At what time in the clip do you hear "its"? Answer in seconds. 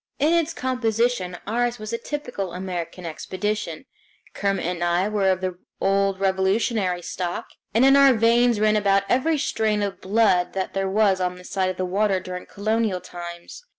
0.33-0.51